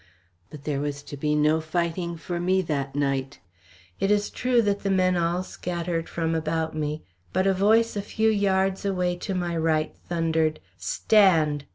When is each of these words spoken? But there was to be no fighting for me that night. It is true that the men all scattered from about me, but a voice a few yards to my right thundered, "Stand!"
But 0.49 0.63
there 0.63 0.79
was 0.81 1.03
to 1.03 1.15
be 1.15 1.35
no 1.35 1.61
fighting 1.61 2.17
for 2.17 2.39
me 2.39 2.63
that 2.63 2.95
night. 2.95 3.37
It 3.99 4.09
is 4.09 4.31
true 4.31 4.59
that 4.63 4.79
the 4.79 4.89
men 4.89 5.15
all 5.15 5.43
scattered 5.43 6.09
from 6.09 6.33
about 6.33 6.75
me, 6.75 7.03
but 7.33 7.45
a 7.45 7.53
voice 7.53 7.95
a 7.95 8.01
few 8.01 8.31
yards 8.31 8.81
to 8.81 9.35
my 9.35 9.55
right 9.55 9.95
thundered, 9.95 10.59
"Stand!" 10.75 11.65